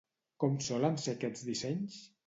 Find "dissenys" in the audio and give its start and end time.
1.51-2.05